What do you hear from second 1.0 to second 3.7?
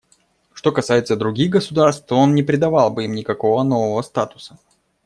других государств, то он не придавал бы им никакого